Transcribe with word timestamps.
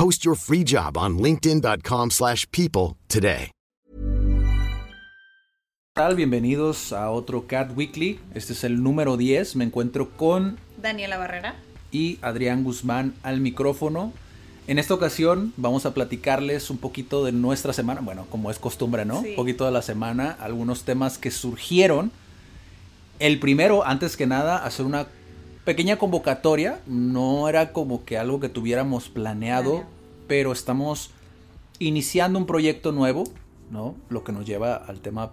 Post 0.00 0.24
your 0.24 0.34
free 0.34 0.64
job 0.64 0.96
on 0.96 1.18
linkedin.com/people 1.18 2.08
slash 2.08 2.46
people 2.50 2.96
today. 3.06 3.50
tal? 5.92 6.14
Bienvenidos 6.16 6.94
a 6.94 7.10
otro 7.10 7.46
Cat 7.46 7.72
Weekly. 7.76 8.18
Este 8.32 8.54
es 8.54 8.64
el 8.64 8.82
número 8.82 9.18
10. 9.18 9.56
Me 9.56 9.64
encuentro 9.64 10.08
con 10.16 10.56
Daniela 10.80 11.18
Barrera. 11.18 11.56
y 11.92 12.18
Adrián 12.22 12.64
Guzmán 12.64 13.12
al 13.22 13.40
micrófono. 13.40 14.14
En 14.66 14.78
esta 14.78 14.94
ocasión 14.94 15.52
vamos 15.58 15.84
a 15.84 15.92
platicarles 15.92 16.70
un 16.70 16.78
poquito 16.78 17.22
de 17.22 17.32
nuestra 17.32 17.74
semana, 17.74 18.00
bueno, 18.00 18.24
como 18.30 18.50
es 18.50 18.58
costumbre, 18.58 19.04
¿no? 19.04 19.20
Sí. 19.20 19.30
Un 19.30 19.36
poquito 19.36 19.66
de 19.66 19.72
la 19.72 19.82
semana, 19.82 20.34
algunos 20.40 20.84
temas 20.84 21.18
que 21.18 21.30
surgieron. 21.30 22.10
El 23.18 23.38
primero, 23.38 23.84
antes 23.84 24.16
que 24.16 24.26
nada, 24.26 24.64
hacer 24.64 24.86
una 24.86 25.08
pequeña 25.64 25.96
convocatoria. 25.96 26.80
No 26.86 27.48
era 27.48 27.72
como 27.72 28.04
que 28.04 28.18
algo 28.18 28.40
que 28.40 28.48
tuviéramos 28.48 29.08
planeado, 29.08 29.70
Planeado. 29.70 29.90
pero 30.26 30.52
estamos 30.52 31.10
iniciando 31.78 32.38
un 32.38 32.46
proyecto 32.46 32.92
nuevo, 32.92 33.24
¿no? 33.70 33.94
Lo 34.08 34.24
que 34.24 34.32
nos 34.32 34.44
lleva 34.46 34.74
al 34.76 35.00
tema 35.00 35.30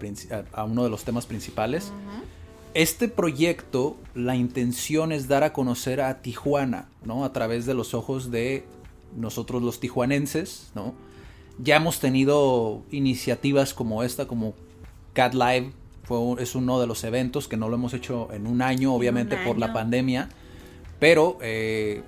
a 0.52 0.64
uno 0.64 0.84
de 0.84 0.90
los 0.90 1.04
temas 1.04 1.26
principales. 1.26 1.92
Este 2.74 3.08
proyecto, 3.08 3.96
la 4.14 4.36
intención 4.36 5.10
es 5.12 5.26
dar 5.26 5.42
a 5.42 5.52
conocer 5.52 6.00
a 6.00 6.20
Tijuana, 6.22 6.88
¿no? 7.04 7.24
A 7.24 7.32
través 7.32 7.66
de 7.66 7.74
los 7.74 7.94
ojos 7.94 8.30
de 8.30 8.64
nosotros 9.16 9.62
los 9.62 9.80
tijuanenses, 9.80 10.70
¿no? 10.74 10.94
Ya 11.58 11.76
hemos 11.76 11.98
tenido 11.98 12.82
iniciativas 12.90 13.74
como 13.74 14.02
esta, 14.04 14.28
como 14.28 14.54
Cat 15.14 15.34
Live, 15.34 15.72
fue 16.08 16.18
un- 16.18 16.38
es 16.40 16.54
uno 16.54 16.80
de 16.80 16.86
los 16.86 17.04
eventos 17.04 17.46
que 17.48 17.58
no 17.58 17.68
lo 17.68 17.74
hemos 17.74 17.92
hecho 17.92 18.28
en 18.32 18.46
un 18.46 18.62
año, 18.62 18.94
obviamente 18.94 19.36
por 19.46 19.58
la 19.58 19.66
pandemia, 19.74 20.30
pero 20.98 21.36
eh, 21.42 22.02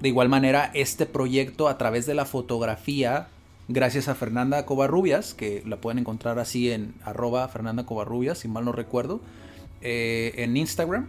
de 0.00 0.08
igual 0.08 0.28
manera 0.28 0.70
este 0.72 1.04
proyecto 1.04 1.66
a 1.68 1.76
través 1.76 2.06
de 2.06 2.14
la 2.14 2.24
fotografía, 2.24 3.26
gracias 3.66 4.06
a 4.06 4.14
Fernanda 4.14 4.64
Covarrubias, 4.66 5.34
que 5.34 5.64
la 5.66 5.76
pueden 5.80 5.98
encontrar 5.98 6.38
así 6.38 6.70
en 6.70 6.94
arroba 7.04 7.48
Fernanda 7.48 7.84
Covarrubias, 7.84 8.38
si 8.38 8.46
mal 8.48 8.64
no 8.64 8.70
recuerdo, 8.72 9.20
eh, 9.82 10.32
en 10.36 10.56
Instagram. 10.56 11.08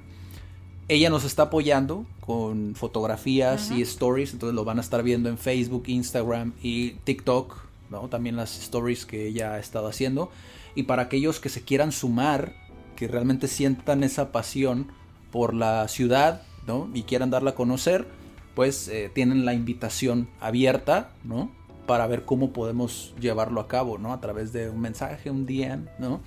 Ella 0.88 1.10
nos 1.12 1.24
está 1.24 1.44
apoyando 1.44 2.06
con 2.22 2.74
fotografías 2.76 3.72
y 3.72 3.82
stories, 3.84 4.34
entonces 4.34 4.56
lo 4.56 4.66
van 4.66 4.78
a 4.80 4.82
estar 4.82 5.04
viendo 5.04 5.30
en 5.30 5.38
Facebook, 5.38 5.84
Instagram 5.88 6.54
y 6.62 6.92
TikTok, 7.06 7.56
¿no? 7.92 8.10
También 8.10 8.36
las 8.36 8.58
stories 8.60 9.06
que 9.06 9.28
ella 9.28 9.54
ha 9.54 9.60
estado 9.60 9.88
haciendo. 9.88 10.32
Y 10.76 10.84
para 10.84 11.04
aquellos 11.04 11.40
que 11.40 11.50
se 11.50 11.64
quieran 11.64 11.92
sumar, 11.92 12.54
que 12.96 13.08
realmente 13.08 13.48
sientan 13.48 14.04
esa 14.04 14.32
pasión 14.32 14.92
por 15.32 15.54
la 15.54 15.88
ciudad, 15.88 16.44
¿no? 16.68 16.90
Y 16.94 17.04
quieran 17.04 17.30
darla 17.30 17.52
a 17.52 17.56
conocer, 17.56 18.08
pues 18.56 18.88
eh, 18.88 19.10
tienen 19.14 19.46
la 19.46 19.54
invitación 19.54 20.30
abierta, 20.40 21.12
¿no? 21.24 21.52
Para 21.88 22.08
ver 22.08 22.26
cómo 22.26 22.54
podemos 22.54 23.14
llevarlo 23.20 23.60
a 23.60 23.68
cabo, 23.68 23.98
¿no? 23.98 24.14
A 24.14 24.22
través 24.22 24.54
de 24.54 24.70
un 24.70 24.80
mensaje, 24.80 25.32
un 25.32 25.46
DM, 25.46 25.88
¿no? 26.00 26.22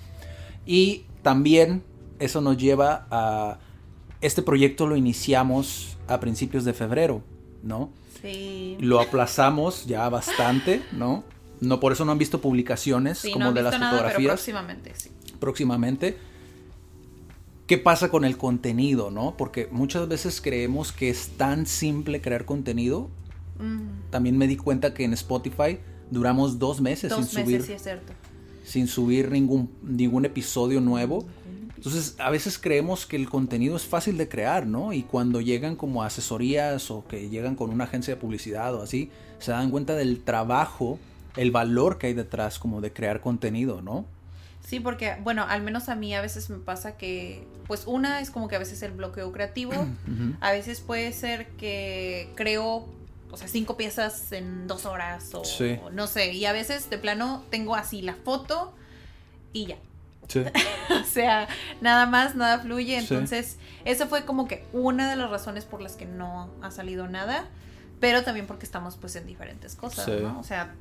Y 0.67 1.05
también 1.23 1.83
eso 2.19 2.41
nos 2.41 2.57
lleva 2.57 3.07
a... 3.11 3.59
Este 4.21 4.41
proyecto 4.41 4.87
lo 4.87 4.97
iniciamos 4.97 5.99
a 6.09 6.19
principios 6.19 6.65
de 6.65 6.73
febrero, 6.73 7.23
¿no? 7.63 7.91
Sí. 8.23 8.77
Lo 8.81 9.01
aplazamos 9.01 9.85
ya 9.85 10.09
bastante, 10.09 10.83
¿no? 10.93 11.25
No 11.61 11.81
por 11.81 11.93
eso 11.93 12.05
no 12.05 12.13
han 12.13 12.19
visto 12.19 12.41
publicaciones 12.41 13.19
Sí, 13.19 13.33
como 13.33 13.47
no 13.47 13.53
de 13.53 13.63
las 13.63 13.73
nada, 13.79 13.91
pero 13.91 13.97
fotografías 14.03 14.33
próximamente, 14.35 14.93
sí. 14.97 15.11
próximamente. 15.41 16.17
¿Qué 17.67 17.79
pasa 17.79 18.11
con 18.11 18.25
el 18.25 18.37
contenido, 18.37 19.11
no? 19.11 19.37
Porque 19.39 19.69
muchas 19.71 20.07
veces 20.07 20.41
creemos 20.43 20.93
que 20.93 21.09
es 21.09 21.29
tan 21.39 21.65
simple 21.67 22.21
crear 22.21 22.45
contenido. 22.45 23.09
Mm, 23.59 24.11
También 24.11 24.37
me 24.37 24.47
di 24.47 24.57
cuenta 24.57 24.93
que 24.93 25.05
en 25.05 25.15
Spotify 25.15 25.79
duramos 26.11 26.59
dos 26.59 26.81
meses 26.83 27.09
dos 27.11 27.27
sin 27.27 27.41
meses, 27.41 27.45
subir 27.45 27.63
sí 27.63 27.73
es 27.73 27.83
cierto. 27.83 28.13
sin 28.65 28.87
subir 28.87 29.31
ningún, 29.31 29.71
ningún 29.83 30.27
episodio 30.27 30.81
nuevo. 30.83 31.25
Entonces, 31.77 32.17
a 32.19 32.31
veces 32.31 32.59
creemos 32.59 33.05
que 33.07 33.17
el 33.17 33.29
contenido 33.29 33.77
es 33.77 33.85
fácil 33.85 34.17
de 34.19 34.27
crear, 34.29 34.67
¿no? 34.67 34.93
Y 34.95 35.03
cuando 35.03 35.41
llegan 35.43 35.77
como 35.77 36.03
asesorías 36.03 36.91
o 36.91 37.07
que 37.07 37.29
llegan 37.29 37.57
con 37.57 37.71
una 37.71 37.85
agencia 37.85 38.15
de 38.15 38.21
publicidad 38.21 38.75
o 38.75 38.83
así, 38.83 39.11
se 39.39 39.51
dan 39.53 39.71
cuenta 39.71 39.95
del 39.95 40.21
trabajo, 40.23 40.99
el 41.37 41.51
valor 41.51 41.99
que 41.99 42.09
hay 42.09 42.15
detrás 42.15 42.59
como 42.59 42.81
de 42.81 42.93
crear 42.93 43.21
contenido, 43.21 43.83
¿no? 43.83 44.05
Sí, 44.65 44.81
porque, 44.81 45.17
bueno, 45.23 45.45
al 45.47 45.61
menos 45.63 45.89
a 45.89 45.95
mí 45.95 46.15
a 46.15 46.23
veces 46.23 46.49
me 46.49 46.59
pasa 46.59 46.97
que, 46.97 47.47
pues 47.67 47.85
una 47.87 48.21
es 48.21 48.31
como 48.31 48.49
que 48.49 48.57
a 48.57 48.59
veces 48.59 48.83
el 48.83 48.93
bloqueo 48.93 49.31
creativo, 49.33 49.75
a 50.41 50.53
veces 50.53 50.81
puede 50.81 51.13
ser 51.13 51.49
que 51.53 52.31
creo, 52.35 52.87
o 53.31 53.37
sea, 53.37 53.47
cinco 53.49 53.77
piezas 53.77 54.33
en 54.33 54.67
dos 54.67 54.87
horas 54.87 55.35
o 55.35 55.45
Sí. 55.45 55.79
no 55.93 56.07
sé, 56.07 56.33
y 56.33 56.47
a 56.47 56.53
veces 56.53 56.89
de 56.89 56.97
plano 56.99 57.43
tengo 57.51 57.75
así 57.77 58.01
la 58.01 58.15
foto 58.15 58.73
y 59.53 59.67
ya. 59.67 59.77
Sí. 60.29 60.43
O 60.91 61.05
sea, 61.05 61.49
nada 61.81 62.07
más, 62.07 62.35
nada 62.35 62.59
fluye. 62.61 63.01
Sí. 63.01 63.07
Entonces, 63.15 63.59
eso 63.85 64.07
fue 64.07 64.25
como 64.25 64.47
que 64.49 64.65
una 64.73 65.09
de 65.11 65.17
las 65.17 65.31
razones 65.31 65.65
por 65.65 65.81
las 65.81 65.97
que 65.97 66.07
no 66.07 66.51
ha 66.63 66.71
salido 66.71 67.07
nada. 67.09 67.47
Pero 68.01 68.23
también 68.23 68.47
porque 68.47 68.67
estamos 68.67 68.97
pues 68.97 69.17
en 69.17 69.27
diferentes 69.27 69.77
cosas. 69.77 70.07
¿no? 70.09 70.39
O 70.39 70.43
sea, 70.43 70.75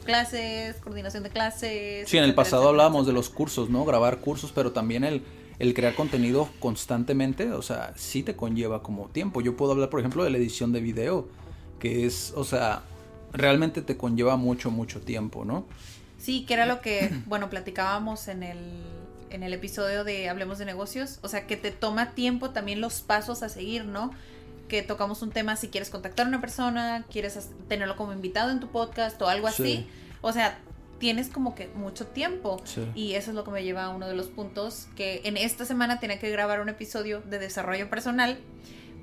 clases, 0.00 0.76
coordinación 0.76 1.22
de 1.22 1.30
clases. 1.30 2.08
Sí, 2.08 2.18
en 2.18 2.24
el 2.24 2.34
pasado 2.34 2.68
hablábamos 2.68 3.06
de 3.06 3.12
los 3.12 3.30
cursos, 3.30 3.70
¿no? 3.70 3.84
Grabar 3.84 4.18
cursos, 4.18 4.52
pero 4.54 4.72
también 4.72 5.04
el, 5.04 5.22
el 5.58 5.74
crear 5.74 5.94
contenido 5.94 6.48
constantemente, 6.58 7.52
o 7.52 7.62
sea, 7.62 7.92
sí 7.96 8.22
te 8.22 8.34
conlleva 8.34 8.82
como 8.82 9.08
tiempo. 9.08 9.40
Yo 9.40 9.56
puedo 9.56 9.72
hablar, 9.72 9.90
por 9.90 10.00
ejemplo, 10.00 10.24
de 10.24 10.30
la 10.30 10.38
edición 10.38 10.72
de 10.72 10.80
video, 10.80 11.28
que 11.78 12.06
es, 12.06 12.32
o 12.34 12.44
sea, 12.44 12.82
realmente 13.32 13.82
te 13.82 13.96
conlleva 13.96 14.36
mucho, 14.36 14.70
mucho 14.70 15.00
tiempo, 15.00 15.44
¿no? 15.44 15.66
Sí, 16.18 16.44
que 16.44 16.54
era 16.54 16.66
lo 16.66 16.80
que, 16.80 17.10
bueno, 17.26 17.48
platicábamos 17.48 18.28
en 18.28 18.42
el, 18.42 18.58
en 19.30 19.42
el 19.42 19.52
episodio 19.54 20.04
de 20.04 20.28
Hablemos 20.28 20.58
de 20.58 20.66
negocios. 20.66 21.18
O 21.22 21.28
sea, 21.28 21.46
que 21.46 21.56
te 21.56 21.70
toma 21.70 22.14
tiempo 22.14 22.50
también 22.50 22.80
los 22.80 23.00
pasos 23.00 23.42
a 23.42 23.48
seguir, 23.48 23.84
¿no? 23.84 24.12
Que 24.70 24.82
tocamos 24.82 25.20
un 25.20 25.30
tema 25.30 25.56
si 25.56 25.68
quieres 25.68 25.90
contactar 25.90 26.24
a 26.24 26.28
una 26.30 26.40
persona, 26.40 27.04
quieres 27.10 27.50
tenerlo 27.68 27.96
como 27.96 28.12
invitado 28.14 28.50
en 28.50 28.60
tu 28.60 28.68
podcast 28.68 29.20
o 29.20 29.28
algo 29.28 29.48
Sí. 29.50 29.62
así. 29.62 29.86
O 30.22 30.32
sea, 30.32 30.58
tienes 30.98 31.28
como 31.28 31.54
que 31.54 31.68
mucho 31.74 32.06
tiempo. 32.06 32.60
Sí. 32.64 32.86
Y 32.94 33.14
eso 33.14 33.30
es 33.30 33.34
lo 33.34 33.42
que 33.44 33.50
me 33.50 33.62
lleva 33.64 33.84
a 33.84 33.88
uno 33.90 34.06
de 34.06 34.14
los 34.14 34.28
puntos 34.28 34.86
que 34.96 35.22
en 35.24 35.36
esta 35.36 35.64
semana 35.64 35.98
tenía 35.98 36.18
que 36.18 36.30
grabar 36.30 36.60
un 36.60 36.68
episodio 36.68 37.20
de 37.22 37.38
desarrollo 37.38 37.90
personal, 37.90 38.38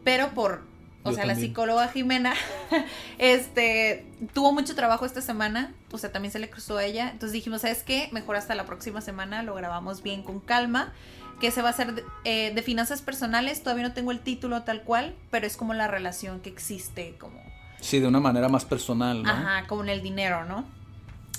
pero 0.04 0.30
por, 0.36 0.62
o 1.04 1.10
Yo 1.10 1.16
sea, 1.16 1.26
la 1.26 1.36
psicóloga 1.36 1.88
Jimena, 1.90 2.34
este, 3.18 4.06
tuvo 4.34 4.54
mucho 4.54 4.76
trabajo 4.76 5.06
esta 5.06 5.22
semana, 5.22 5.74
o 5.92 5.98
sea, 5.98 6.12
también 6.12 6.32
se 6.32 6.40
le 6.40 6.50
cruzó 6.50 6.78
a 6.78 6.86
ella, 6.86 7.06
entonces 7.12 7.34
dijimos, 7.34 7.62
¿sabes 7.62 7.84
qué? 7.84 8.10
Mejor 8.12 8.36
hasta 8.36 8.56
la 8.56 8.66
próxima 8.66 9.02
semana 9.02 9.44
lo 9.44 9.56
grabamos 9.56 10.04
bien 10.04 10.24
con 10.24 10.40
calma, 10.40 10.94
que 11.40 11.52
se 11.52 11.62
va 11.62 11.70
a 11.70 11.72
hacer 11.72 11.94
de, 11.96 12.04
eh, 12.24 12.52
de 12.54 12.62
finanzas 12.64 13.02
personales, 13.02 13.62
todavía 13.64 13.88
no 13.88 13.94
tengo 13.94 14.12
el 14.12 14.20
título 14.20 14.64
tal 14.64 14.82
cual, 14.84 15.16
pero 15.32 15.46
es 15.46 15.56
como 15.58 15.74
la 15.74 15.88
relación 15.88 16.40
que 16.40 16.50
existe, 16.50 17.16
como 17.20 17.40
Sí, 17.80 18.00
de 18.00 18.08
una 18.08 18.20
manera 18.20 18.50
más 18.50 18.66
personal, 18.66 19.22
¿no? 19.24 19.30
Ajá, 19.30 19.68
como 19.68 19.84
en 19.84 19.90
el 19.90 20.02
dinero, 20.02 20.46
¿no? 20.46 20.66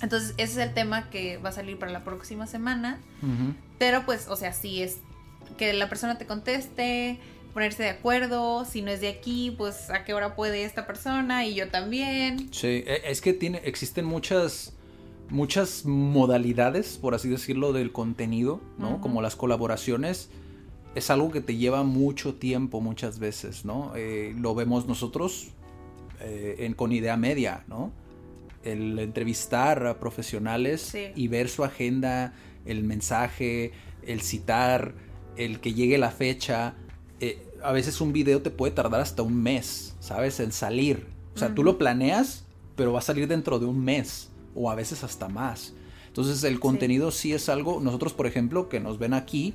Entonces, 0.02 0.34
ese 0.36 0.52
es 0.62 0.68
el 0.68 0.74
tema 0.74 1.10
que 1.10 1.38
va 1.38 1.48
a 1.48 1.52
salir 1.52 1.78
para 1.78 1.90
la 1.90 2.04
próxima 2.04 2.46
semana. 2.46 3.00
Pero 3.78 4.04
pues, 4.06 4.28
o 4.28 4.36
sea, 4.36 4.52
sí 4.52 4.82
es 4.82 4.98
que 5.56 5.72
la 5.72 5.88
persona 5.88 6.16
te 6.18 6.26
conteste, 6.26 7.18
ponerse 7.52 7.82
de 7.82 7.88
acuerdo, 7.88 8.64
si 8.64 8.82
no 8.82 8.92
es 8.92 9.00
de 9.00 9.08
aquí, 9.08 9.52
pues 9.58 9.90
a 9.90 10.04
qué 10.04 10.14
hora 10.14 10.36
puede 10.36 10.62
esta 10.64 10.86
persona 10.86 11.44
y 11.44 11.54
yo 11.56 11.68
también. 11.70 12.52
Sí, 12.52 12.84
e- 12.86 13.02
es 13.06 13.20
que 13.20 13.32
tiene, 13.32 13.58
existen 13.64 14.04
muchas, 14.04 14.74
muchas 15.30 15.84
modalidades, 15.84 16.98
por 16.98 17.14
así 17.14 17.28
decirlo, 17.28 17.72
del 17.72 17.92
contenido, 17.92 18.60
¿no? 18.78 19.00
Como 19.00 19.22
las 19.22 19.36
colaboraciones. 19.36 20.30
Es 20.94 21.10
algo 21.10 21.30
que 21.30 21.40
te 21.40 21.56
lleva 21.56 21.82
mucho 21.84 22.34
tiempo 22.34 22.80
muchas 22.80 23.18
veces, 23.18 23.64
¿no? 23.64 23.92
Eh, 23.94 24.34
lo 24.38 24.54
vemos 24.54 24.86
nosotros 24.86 25.48
eh, 26.20 26.56
en, 26.60 26.74
con 26.74 26.92
idea 26.92 27.16
media, 27.16 27.64
¿no? 27.68 27.92
El 28.64 28.98
entrevistar 28.98 29.86
a 29.86 30.00
profesionales 30.00 30.80
Sí. 30.80 31.06
y 31.14 31.28
ver 31.28 31.48
su 31.48 31.62
agenda, 31.62 32.32
el 32.64 32.82
mensaje, 32.82 33.72
el 34.02 34.20
citar, 34.22 34.94
el 35.36 35.60
que 35.60 35.74
llegue 35.74 35.98
la 35.98 36.10
fecha. 36.10 36.74
eh, 37.20 37.44
a 37.62 37.72
veces 37.72 38.00
un 38.00 38.12
video 38.12 38.40
te 38.40 38.50
puede 38.50 38.72
tardar 38.72 39.00
hasta 39.00 39.22
un 39.22 39.42
mes, 39.42 39.96
¿sabes? 40.00 40.38
En 40.40 40.52
salir. 40.52 41.06
O 41.34 41.38
sea, 41.38 41.54
tú 41.54 41.62
lo 41.64 41.76
planeas 41.78 42.44
pero 42.76 42.92
va 42.92 43.00
a 43.00 43.02
salir 43.02 43.26
dentro 43.26 43.58
de 43.58 43.66
un 43.66 43.82
mes 43.84 44.30
o 44.54 44.70
a 44.70 44.74
veces 44.74 45.04
hasta 45.04 45.28
más. 45.28 45.74
Entonces 46.06 46.42
el 46.44 46.58
contenido 46.60 47.10
sí. 47.10 47.32
es 47.32 47.48
algo, 47.48 47.80
nosotros 47.80 48.12
por 48.12 48.26
ejemplo 48.26 48.68
que 48.68 48.80
nos 48.80 48.98
ven 48.98 49.14
aquí, 49.14 49.54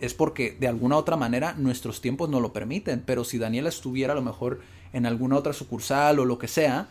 es 0.00 0.14
porque 0.14 0.56
de 0.58 0.68
alguna 0.68 0.96
otra 0.96 1.16
manera 1.16 1.54
nuestros 1.54 2.00
tiempos 2.00 2.28
no 2.28 2.40
lo 2.40 2.52
permiten, 2.52 3.02
pero 3.04 3.24
si 3.24 3.38
Daniela 3.38 3.68
estuviera 3.68 4.12
a 4.12 4.16
lo 4.16 4.22
mejor 4.22 4.60
en 4.92 5.06
alguna 5.06 5.36
otra 5.36 5.52
sucursal 5.52 6.18
o 6.20 6.24
lo 6.24 6.38
que 6.38 6.48
sea, 6.48 6.88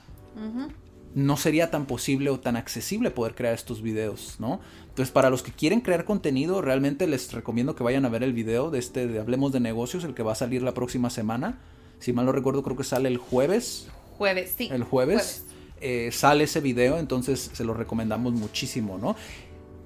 no 1.16 1.38
sería 1.38 1.70
tan 1.70 1.86
posible 1.86 2.30
o 2.30 2.40
tan 2.40 2.56
accesible 2.56 3.12
poder 3.12 3.36
crear 3.36 3.54
estos 3.54 3.82
videos, 3.82 4.38
¿no? 4.40 4.60
Entonces, 4.90 5.12
para 5.12 5.30
los 5.30 5.44
que 5.44 5.52
quieren 5.52 5.82
crear 5.82 6.06
contenido, 6.06 6.62
realmente 6.62 7.08
les 7.08 7.32
recomiendo 7.32 7.76
que 7.76 7.84
vayan 7.84 8.06
a 8.06 8.10
ver 8.10 8.24
el 8.24 8.34
video 8.34 8.72
de 8.72 8.80
este 8.80 9.08
de 9.08 9.20
Hablemos 9.20 9.52
de 9.52 9.60
Negocios, 9.60 10.04
el 10.04 10.14
que 10.14 10.24
va 10.24 10.34
a 10.34 10.36
salir 10.36 10.64
la 10.64 10.74
próxima 10.74 11.10
semana. 11.10 11.60
Si 12.00 12.14
mal 12.14 12.26
no 12.26 12.32
recuerdo, 12.32 12.64
creo 12.64 12.76
que 12.76 12.84
sale 12.84 13.10
el 13.10 13.18
jueves. 13.18 13.88
Jueves, 14.18 14.54
sí. 14.58 14.70
El 14.72 14.84
jueves. 14.84 15.46
Eh, 15.86 16.14
sale 16.14 16.46
ese 16.46 16.62
video, 16.62 16.98
entonces 16.98 17.52
se 17.52 17.66
lo 17.66 17.74
recomendamos 17.74 18.32
muchísimo, 18.32 18.98
¿no? 18.98 19.18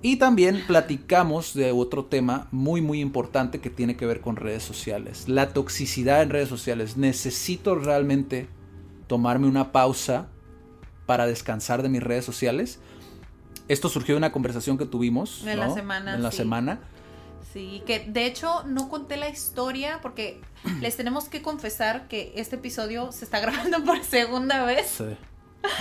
Y 0.03 0.17
también 0.17 0.63
platicamos 0.67 1.55
de 1.55 1.71
otro 1.71 2.05
tema 2.05 2.47
muy 2.51 2.81
muy 2.81 3.01
importante 3.01 3.59
que 3.59 3.71
tiene 3.71 3.97
que 3.97 4.05
ver 4.05 4.21
con 4.21 4.35
redes 4.35 4.61
sociales. 4.61 5.27
La 5.27 5.53
toxicidad 5.53 6.21
en 6.21 6.29
redes 6.29 6.49
sociales. 6.49 6.97
Necesito 6.97 7.73
realmente 7.73 8.47
tomarme 9.07 9.47
una 9.47 9.71
pausa 9.71 10.27
para 11.07 11.25
descansar 11.25 11.81
de 11.81 11.89
mis 11.89 12.03
redes 12.03 12.25
sociales. 12.25 12.79
Esto 13.67 13.89
surgió 13.89 14.13
de 14.13 14.19
una 14.19 14.31
conversación 14.31 14.77
que 14.77 14.85
tuvimos. 14.85 15.47
En 15.47 15.59
la 15.59 15.73
semana. 15.73 16.13
En 16.13 16.21
la 16.21 16.31
semana. 16.31 16.79
Sí, 17.51 17.81
que 17.87 18.01
de 18.01 18.27
hecho 18.27 18.63
no 18.65 18.89
conté 18.89 19.17
la 19.17 19.29
historia 19.29 19.97
porque 20.03 20.41
les 20.79 20.95
tenemos 20.95 21.27
que 21.27 21.41
confesar 21.41 22.07
que 22.07 22.33
este 22.35 22.57
episodio 22.57 23.11
se 23.11 23.25
está 23.25 23.39
grabando 23.41 23.83
por 23.83 24.03
segunda 24.03 24.63
vez. 24.63 24.85
Sí. 24.95 25.17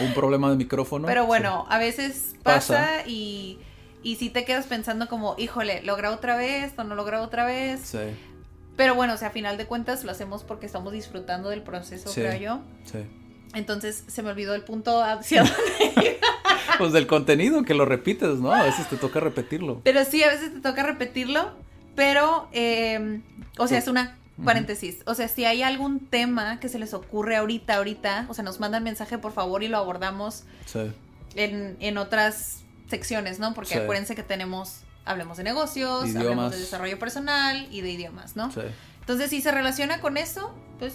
Un 0.01 0.15
problema 0.15 0.51
de 0.51 0.57
micrófono. 0.57 1.07
Pero 1.07 1.27
bueno, 1.27 1.67
a 1.69 1.79
veces 1.79 2.35
pasa, 2.43 3.07
y, 3.07 3.59
y 4.03 4.17
si 4.17 4.31
te 4.31 4.45
quedas 4.45 4.67
pensando 4.67 5.09
como, 5.09 5.35
híjole, 5.39 5.83
¿lo 5.83 5.97
grabo 5.97 6.17
otra 6.17 6.37
vez 6.37 6.73
o 6.77 6.85
no 6.85 6.95
lo 6.95 7.05
grabo 7.05 7.25
otra 7.25 7.45
vez? 7.45 7.81
Sí. 7.83 7.99
Pero 8.77 8.95
bueno, 8.95 9.15
o 9.15 9.17
sea, 9.17 9.29
a 9.29 9.31
final 9.31 9.57
de 9.57 9.67
cuentas 9.67 10.05
lo 10.05 10.13
hacemos 10.13 10.45
porque 10.45 10.67
estamos 10.67 10.93
disfrutando 10.93 11.49
del 11.49 11.63
proceso, 11.63 12.11
creo 12.13 12.39
yo. 12.39 12.61
Sí. 12.85 12.99
Entonces 13.55 14.05
se 14.07 14.23
me 14.23 14.31
olvidó 14.31 14.55
el 14.55 14.63
punto 14.63 15.03
hacia 15.03 15.43
dónde 15.95 16.21
Pues 16.79 16.93
del 16.93 17.07
contenido, 17.07 17.63
que 17.63 17.75
lo 17.75 17.87
repites, 17.87 18.39
¿no? 18.39 18.53
A 18.53 18.65
veces 18.65 18.89
te 18.89 18.97
toca 18.97 19.21
repetirlo. 19.21 19.81
Pero 19.83 20.05
sí, 20.05 20.23
a 20.23 20.29
veces 20.29 20.53
te 20.53 20.61
toca 20.61 20.83
repetirlo, 20.83 21.53
pero, 21.95 22.49
eh, 22.53 23.23
o 23.57 23.67
sea, 23.67 23.79
es 23.79 23.89
una 23.89 24.19
paréntesis. 24.45 24.99
O 25.07 25.15
sea, 25.15 25.29
si 25.29 25.45
hay 25.45 25.63
algún 25.63 26.01
tema 26.01 26.61
que 26.61 26.69
se 26.69 26.79
les 26.79 26.95
ocurre 26.95 27.37
ahorita, 27.37 27.77
ahorita, 27.77 28.27
o 28.29 28.35
sea, 28.35 28.45
nos 28.45 28.61
mandan 28.61 28.83
mensaje, 28.85 29.19
por 29.19 29.33
favor, 29.33 29.63
y 29.63 29.69
lo 29.69 29.79
abordamos 29.79 30.45
sí. 30.67 30.93
en, 31.35 31.77
en 31.81 31.99
otras 31.99 32.63
secciones, 32.89 33.39
¿no? 33.39 33.55
Porque 33.55 33.75
sí. 33.75 33.79
acuérdense 33.79 34.15
que 34.15 34.23
tenemos, 34.23 34.81
hablemos 35.05 35.39
de 35.39 35.45
negocios, 35.45 36.07
idiomas. 36.07 36.23
hablemos 36.23 36.51
de 36.53 36.59
desarrollo 36.59 36.99
personal 36.99 37.67
y 37.71 37.81
de 37.81 37.91
idiomas, 37.93 38.37
¿no? 38.37 38.53
Sí. 38.53 38.61
Entonces, 39.01 39.31
si 39.31 39.41
se 39.41 39.53
relaciona 39.53 40.01
con 40.01 40.17
eso, 40.17 40.55
pues 40.79 40.95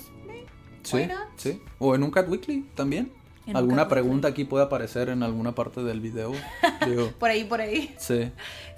Sí, 0.84 1.08
sí. 1.38 1.62
O 1.80 1.96
en 1.96 2.04
un 2.04 2.12
Cat 2.12 2.30
Weekly 2.30 2.70
también. 2.76 3.12
Alguna 3.54 3.88
pregunta 3.88 4.28
aquí 4.30 4.46
puede 4.46 4.66
aparecer 4.66 5.10
en 5.10 5.24
alguna 5.24 5.54
parte 5.54 5.84
del 5.84 6.00
video. 6.00 6.32
Digo, 6.86 7.12
por 7.20 7.30
ahí, 7.30 7.44
por 7.44 7.60
ahí. 7.60 7.94
Sí. 7.98 8.32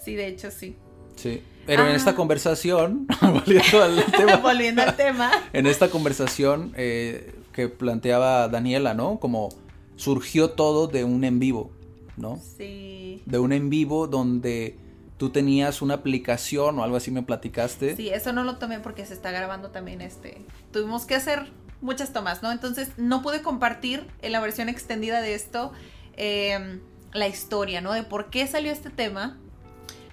Sí, 0.04 0.16
de 0.16 0.28
hecho 0.28 0.52
sí. 0.52 0.76
Sí. 1.16 1.44
Pero 1.66 1.84
ah. 1.84 1.90
en 1.90 1.96
esta 1.96 2.16
conversación, 2.16 3.08
volviendo 3.22 3.84
al 3.84 4.06
tema. 4.12 4.38
volviendo 4.38 4.82
al 4.82 4.96
tema. 4.96 5.32
En 5.54 5.68
esta 5.68 5.90
conversación 5.90 6.74
eh, 6.76 7.36
que 7.54 7.70
planteaba 7.70 8.48
Daniela, 8.50 8.94
¿no? 8.94 9.20
Como 9.20 9.50
surgió 9.96 10.52
todo 10.52 10.88
de 10.88 11.04
un 11.04 11.24
en 11.24 11.40
vivo, 11.40 11.72
¿no? 12.18 12.40
Sí. 12.58 13.22
De 13.26 13.40
un 13.40 13.54
en 13.54 13.70
vivo 13.70 14.08
donde 14.08 14.78
tú 15.18 15.30
tenías 15.30 15.82
una 15.82 15.96
aplicación 15.96 16.80
o 16.80 16.84
algo 16.84 16.98
así 16.98 17.12
me 17.12 17.24
platicaste. 17.24 17.96
Sí, 17.96 18.10
eso 18.10 18.34
no 18.34 18.44
lo 18.44 18.58
tomé 18.58 18.80
porque 18.80 19.06
se 19.06 19.14
está 19.14 19.32
grabando 19.32 19.70
también 19.70 20.02
este. 20.02 20.42
Tuvimos 20.72 21.06
que 21.06 21.16
hacer 21.16 21.52
muchas 21.80 22.12
tomas, 22.12 22.44
¿no? 22.44 22.52
Entonces 22.52 22.90
no 22.98 23.22
pude 23.22 23.42
compartir 23.42 24.08
en 24.22 24.32
la 24.32 24.40
versión 24.42 24.68
extendida 24.70 25.22
de 25.22 25.36
esto 25.36 25.72
eh, 26.18 26.80
la 27.14 27.28
historia, 27.28 27.80
¿no? 27.80 27.94
De 27.94 28.04
por 28.04 28.30
qué 28.30 28.48
salió 28.48 28.72
este 28.72 28.90
tema. 28.90 29.38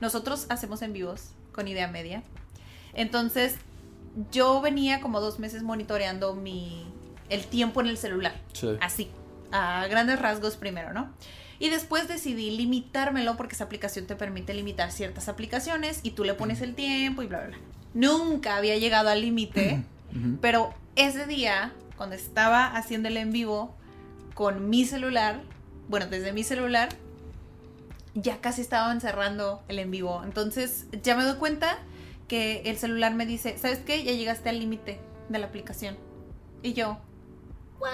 Nosotros 0.00 0.46
hacemos 0.48 0.82
en 0.82 0.92
vivos 0.92 1.32
con 1.52 1.68
Idea 1.68 1.88
Media. 1.88 2.22
Entonces 2.94 3.56
yo 4.32 4.60
venía 4.60 5.00
como 5.00 5.20
dos 5.20 5.38
meses 5.38 5.62
monitoreando 5.62 6.34
mi 6.34 6.86
el 7.28 7.46
tiempo 7.46 7.80
en 7.80 7.86
el 7.86 7.96
celular. 7.96 8.34
Sí. 8.52 8.76
Así, 8.80 9.08
a 9.52 9.86
grandes 9.86 10.18
rasgos 10.18 10.56
primero, 10.56 10.92
¿no? 10.92 11.12
Y 11.60 11.68
después 11.68 12.08
decidí 12.08 12.50
limitármelo 12.50 13.36
porque 13.36 13.54
esa 13.54 13.64
aplicación 13.64 14.06
te 14.06 14.16
permite 14.16 14.54
limitar 14.54 14.90
ciertas 14.90 15.28
aplicaciones 15.28 16.00
y 16.02 16.12
tú 16.12 16.24
le 16.24 16.34
pones 16.34 16.60
el 16.62 16.74
tiempo 16.74 17.22
y 17.22 17.26
bla, 17.26 17.38
bla, 17.40 17.48
bla. 17.48 17.58
Nunca 17.94 18.56
había 18.56 18.76
llegado 18.78 19.10
al 19.10 19.20
límite, 19.20 19.82
uh 20.12 20.16
-huh. 20.16 20.38
pero 20.40 20.72
ese 20.96 21.26
día, 21.26 21.72
cuando 21.96 22.16
estaba 22.16 22.66
haciendo 22.66 23.08
el 23.08 23.16
en 23.16 23.30
vivo 23.30 23.76
con 24.34 24.70
mi 24.70 24.84
celular, 24.86 25.42
bueno, 25.88 26.06
desde 26.06 26.32
mi 26.32 26.44
celular, 26.44 26.88
ya 28.14 28.40
casi 28.40 28.60
estaban 28.60 29.00
cerrando 29.00 29.62
el 29.68 29.78
en 29.78 29.90
vivo. 29.90 30.22
Entonces 30.24 30.86
ya 31.02 31.16
me 31.16 31.24
doy 31.24 31.36
cuenta 31.36 31.78
que 32.28 32.62
el 32.66 32.78
celular 32.78 33.14
me 33.14 33.26
dice, 33.26 33.58
¿sabes 33.58 33.78
qué? 33.78 34.02
Ya 34.04 34.12
llegaste 34.12 34.48
al 34.48 34.58
límite 34.58 35.00
de 35.28 35.38
la 35.38 35.46
aplicación. 35.46 35.96
Y 36.62 36.74
yo, 36.74 36.98
¿what? 37.78 37.90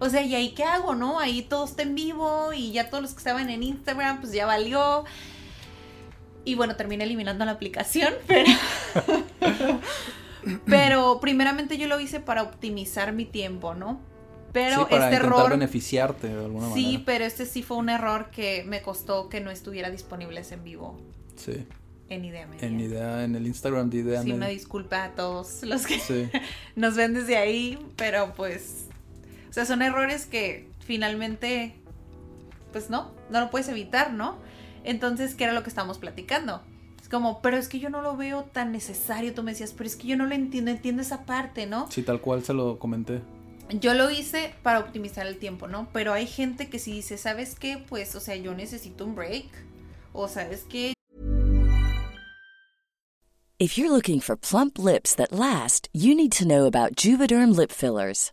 O 0.00 0.08
sea, 0.08 0.22
¿y 0.22 0.34
ahí 0.34 0.52
qué 0.52 0.64
hago, 0.64 0.94
no? 0.94 1.20
Ahí 1.20 1.42
todo 1.42 1.64
está 1.64 1.82
en 1.82 1.94
vivo 1.94 2.52
y 2.52 2.72
ya 2.72 2.88
todos 2.88 3.02
los 3.02 3.12
que 3.12 3.18
estaban 3.18 3.50
en 3.50 3.62
Instagram, 3.62 4.20
pues 4.20 4.32
ya 4.32 4.46
valió. 4.46 5.04
Y 6.44 6.54
bueno, 6.54 6.74
terminé 6.76 7.04
eliminando 7.04 7.44
la 7.44 7.52
aplicación, 7.52 8.14
pero... 8.26 8.50
pero 10.66 11.20
primeramente 11.20 11.76
yo 11.76 11.86
lo 11.86 12.00
hice 12.00 12.18
para 12.18 12.42
optimizar 12.42 13.12
mi 13.12 13.26
tiempo, 13.26 13.74
¿no? 13.74 14.00
Pero 14.52 14.80
sí, 14.80 14.86
para 14.90 15.10
este 15.10 15.24
error... 15.24 15.50
beneficiarte 15.50 16.28
de 16.28 16.44
alguna 16.44 16.66
sí, 16.66 16.70
manera. 16.70 16.90
Sí, 16.90 17.02
pero 17.06 17.24
este 17.24 17.46
sí 17.46 17.62
fue 17.62 17.76
un 17.76 17.88
error 17.88 18.30
que 18.30 18.64
me 18.66 18.82
costó 18.82 19.28
que 19.28 19.40
no 19.40 19.50
estuviera 19.50 19.90
disponible 19.90 20.42
en 20.50 20.64
vivo. 20.64 20.98
Sí. 21.36 21.66
En 22.08 22.24
idea 22.24 22.46
media. 22.46 22.66
En 22.66 22.80
idea, 22.80 23.24
en 23.24 23.36
el 23.36 23.46
Instagram 23.46 23.88
de 23.88 23.98
idea 23.98 24.20
Sí, 24.22 24.24
media. 24.26 24.36
una 24.36 24.48
disculpa 24.48 25.04
a 25.04 25.10
todos 25.12 25.62
los 25.62 25.86
que 25.86 26.00
Sí. 26.00 26.28
nos 26.76 26.96
ven 26.96 27.14
desde 27.14 27.36
ahí, 27.36 27.78
pero 27.96 28.32
pues... 28.34 28.86
O 29.48 29.52
sea, 29.52 29.64
son 29.64 29.82
errores 29.82 30.26
que 30.26 30.68
finalmente, 30.84 31.74
pues 32.72 32.90
no, 32.90 33.10
no 33.30 33.40
lo 33.40 33.50
puedes 33.50 33.68
evitar, 33.68 34.12
¿no? 34.12 34.36
Entonces, 34.84 35.34
¿qué 35.34 35.44
era 35.44 35.52
lo 35.52 35.62
que 35.62 35.68
estábamos 35.68 35.98
platicando? 35.98 36.62
Es 37.00 37.08
como, 37.08 37.40
pero 37.42 37.56
es 37.56 37.68
que 37.68 37.78
yo 37.78 37.90
no 37.90 38.00
lo 38.02 38.16
veo 38.16 38.44
tan 38.44 38.72
necesario, 38.72 39.34
tú 39.34 39.42
me 39.42 39.52
decías, 39.52 39.72
pero 39.72 39.86
es 39.88 39.96
que 39.96 40.06
yo 40.08 40.16
no 40.16 40.26
lo 40.26 40.34
entiendo, 40.34 40.70
entiendo 40.70 41.02
esa 41.02 41.24
parte, 41.26 41.66
¿no? 41.66 41.90
Sí, 41.90 42.02
tal 42.02 42.20
cual 42.20 42.42
se 42.44 42.54
lo 42.54 42.78
comenté. 42.78 43.20
Yo 43.72 43.94
lo 43.94 44.10
hice 44.10 44.52
para 44.62 44.80
optimizar 44.80 45.26
el 45.26 45.36
tiempo, 45.36 45.68
¿no? 45.68 45.88
Pero 45.92 46.12
hay 46.12 46.26
gente 46.26 46.68
que 46.68 46.78
si 46.78 46.92
dice, 46.92 47.16
¿sabes 47.16 47.54
qué? 47.54 47.78
Pues, 47.78 48.14
o 48.16 48.20
sea, 48.20 48.34
yo 48.34 48.54
necesito 48.54 49.04
un 49.04 49.14
break. 49.14 49.46
O 50.12 50.26
sabes 50.26 50.64
qué? 50.68 50.92
If 53.60 53.76
you're 53.76 53.90
looking 53.90 54.20
for 54.20 54.36
plump 54.36 54.78
lips 54.78 55.14
that 55.16 55.32
last, 55.32 55.88
you 55.92 56.14
need 56.14 56.32
to 56.32 56.46
know 56.46 56.64
about 56.64 56.96
Juvederm 56.96 57.54
lip 57.54 57.70
fillers. 57.70 58.32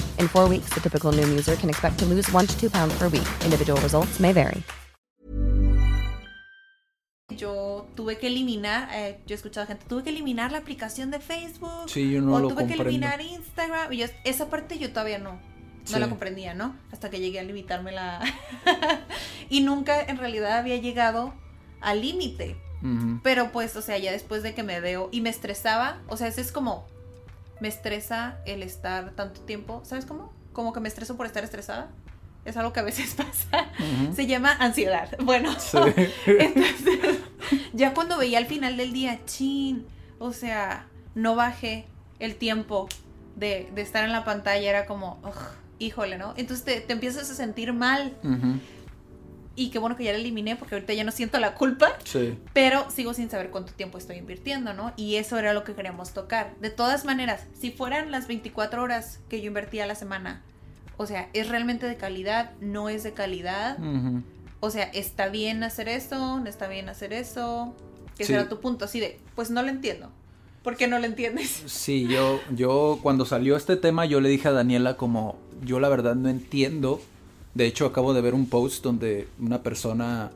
In 0.19 0.27
four 0.27 0.47
weeks, 0.47 0.69
the 0.75 0.79
typical 0.81 1.11
Noom 1.11 1.31
user 1.33 1.55
can 1.55 1.69
expect 1.69 1.97
to 1.99 2.05
lose 2.05 2.31
one 2.31 2.45
to 2.47 2.55
two 2.59 2.69
pounds 2.69 2.93
per 2.99 3.07
week. 3.09 3.27
Individual 3.43 3.79
results 3.81 4.19
may 4.19 4.33
vary. 4.33 4.63
Yo 7.35 7.87
tuve 7.95 8.17
que 8.17 8.27
eliminar, 8.27 8.89
eh, 8.93 9.19
yo 9.25 9.33
he 9.33 9.37
escuchado 9.37 9.65
gente, 9.65 9.85
tuve 9.87 10.03
que 10.03 10.09
eliminar 10.09 10.51
la 10.51 10.59
aplicación 10.59 11.11
de 11.11 11.19
Facebook. 11.19 11.87
Sí, 11.89 12.11
yo 12.11 12.21
no 12.21 12.35
o 12.35 12.39
lo 12.39 12.47
tuve 12.49 12.67
que 12.67 12.75
comprendo. 12.75 12.89
eliminar 12.89 13.21
Instagram. 13.21 13.93
Y 13.93 13.97
yo- 13.97 14.07
esa 14.25 14.49
parte 14.49 14.77
yo 14.77 14.89
todavía 14.91 15.17
no. 15.17 15.31
No 15.33 15.39
Sí. 15.85 15.97
la 15.99 16.09
comprendía, 16.09 16.53
¿no? 16.53 16.75
Hasta 16.91 17.09
que 17.09 17.19
llegué 17.19 17.39
a 17.39 17.43
limitarme 17.43 17.91
la... 17.91 18.21
y 19.49 19.61
nunca 19.61 19.99
en 20.01 20.17
realidad 20.17 20.59
había 20.59 20.75
llegado 20.77 21.33
al 21.79 22.01
límite. 22.01 22.55
Ujú. 22.83 23.19
Pero 23.23 23.51
pues, 23.51 23.75
o 23.75 23.81
sea, 23.81 23.97
ya 23.97 24.11
después 24.11 24.43
de 24.43 24.53
que 24.53 24.61
me 24.61 24.79
veo 24.79 25.09
y 25.11 25.21
me 25.21 25.29
estresaba, 25.29 26.01
o 26.07 26.17
sea, 26.17 26.27
ese 26.27 26.41
es 26.41 26.51
como, 26.51 26.85
me 27.61 27.67
estresa 27.69 28.39
el 28.45 28.63
estar 28.63 29.11
tanto 29.11 29.41
tiempo, 29.41 29.81
¿sabes 29.85 30.05
cómo? 30.05 30.33
Como 30.51 30.73
que 30.73 30.79
me 30.81 30.89
estreso 30.89 31.15
por 31.15 31.25
estar 31.25 31.43
estresada. 31.43 31.89
Es 32.43 32.57
algo 32.57 32.73
que 32.73 32.79
a 32.79 32.83
veces 32.83 33.13
pasa. 33.15 33.69
Se 34.13 34.25
llama 34.27 34.51
ansiedad. 34.59 35.09
Bueno, 35.23 35.53
Sí. 35.59 35.77
entonces, 36.27 37.19
ya 37.73 37.93
cuando 37.93 38.17
veía 38.17 38.39
al 38.39 38.47
final 38.47 38.75
del 38.77 38.91
día, 38.93 39.19
chin, 39.25 39.85
o 40.19 40.33
sea, 40.33 40.87
no 41.15 41.35
bajé 41.35 41.85
el 42.19 42.35
tiempo 42.35 42.89
de, 43.35 43.69
de 43.73 43.81
estar 43.81 44.03
en 44.03 44.11
la 44.11 44.23
pantalla, 44.25 44.69
era 44.69 44.85
como, 44.85 45.19
"Ugh, 45.23 45.55
híjole, 45.79 46.17
¿no? 46.17 46.33
Entonces 46.37 46.65
te, 46.65 46.81
te 46.81 46.93
empiezas 46.93 47.29
a 47.31 47.35
sentir 47.35 47.73
mal. 47.73 48.13
Y 49.61 49.69
qué 49.69 49.77
bueno 49.79 49.95
que 49.95 50.03
ya 50.03 50.11
la 50.11 50.17
eliminé 50.17 50.55
porque 50.55 50.73
ahorita 50.75 50.93
ya 50.93 51.03
no 51.03 51.11
siento 51.11 51.39
la 51.39 51.53
culpa. 51.53 51.89
Sí. 52.03 52.37
Pero 52.53 52.89
sigo 52.89 53.13
sin 53.13 53.29
saber 53.29 53.49
cuánto 53.51 53.73
tiempo 53.73 53.97
estoy 53.99 54.17
invirtiendo, 54.17 54.73
¿no? 54.73 54.91
Y 54.97 55.17
eso 55.17 55.37
era 55.37 55.53
lo 55.53 55.63
que 55.63 55.73
queríamos 55.73 56.13
tocar. 56.13 56.55
De 56.59 56.69
todas 56.71 57.05
maneras, 57.05 57.41
si 57.59 57.71
fueran 57.71 58.09
las 58.09 58.27
24 58.27 58.81
horas 58.81 59.19
que 59.29 59.39
yo 59.39 59.47
invertía 59.47 59.83
a 59.83 59.87
la 59.87 59.95
semana, 59.95 60.41
o 60.97 61.05
sea, 61.05 61.29
¿es 61.33 61.47
realmente 61.49 61.85
de 61.85 61.95
calidad? 61.95 62.51
¿No 62.59 62.89
es 62.89 63.03
de 63.03 63.13
calidad? 63.13 63.77
O 64.59 64.69
sea, 64.71 64.83
¿está 64.85 65.29
bien 65.29 65.63
hacer 65.63 65.87
esto? 65.89 66.39
¿No 66.39 66.47
está 66.49 66.67
bien 66.67 66.89
hacer 66.89 67.13
eso? 67.13 67.75
¿Qué 68.17 68.25
Sí. 68.25 68.33
será 68.33 68.49
tu 68.49 68.59
punto? 68.59 68.85
Así 68.85 68.99
de, 68.99 69.19
pues 69.35 69.49
no 69.51 69.61
lo 69.63 69.69
entiendo. 69.69 70.09
¿Por 70.63 70.75
qué 70.77 70.87
no 70.87 70.97
lo 70.99 71.05
entiendes? 71.05 71.63
Sí, 71.67 72.07
yo, 72.07 72.39
yo 72.51 72.99
cuando 73.01 73.25
salió 73.25 73.55
este 73.55 73.77
tema, 73.77 74.05
yo 74.05 74.21
le 74.21 74.29
dije 74.29 74.47
a 74.47 74.51
Daniela 74.51 74.97
como, 74.97 75.37
yo 75.63 75.79
la 75.79 75.89
verdad 75.89 76.15
no 76.15 76.29
entiendo. 76.29 76.99
De 77.53 77.65
hecho, 77.65 77.85
acabo 77.85 78.13
de 78.13 78.21
ver 78.21 78.33
un 78.33 78.47
post 78.47 78.83
donde 78.83 79.27
una 79.39 79.61
persona 79.61 80.31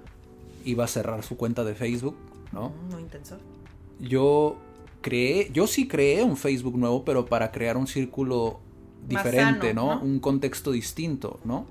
iba 0.66 0.84
a 0.84 0.88
cerrar 0.88 1.24
su 1.24 1.38
cuenta 1.38 1.64
de 1.64 1.76
Facebook, 1.76 2.16
¿no? 2.52 2.72
Muy 2.92 3.02
intenso. 3.02 3.38
Yo 4.00 4.58
creé, 5.02 5.50
yo 5.54 5.68
sí 5.68 5.88
creé 5.88 6.24
un 6.24 6.36
Facebook 6.36 6.78
nuevo, 6.78 7.06
pero 7.06 7.26
para 7.26 7.52
crear 7.52 7.78
un 7.78 7.88
círculo 7.88 8.60
diferente, 9.08 9.70
sano, 9.70 9.82
¿no? 9.82 9.96
¿no? 9.96 10.02
Un 10.02 10.20
contexto 10.20 10.72
distinto, 10.72 11.40
¿no? 11.44 11.66